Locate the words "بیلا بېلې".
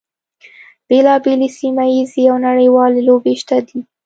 0.87-1.49